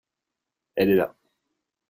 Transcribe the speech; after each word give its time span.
elle 0.73 0.89
est 0.89 0.95
là. 0.95 1.15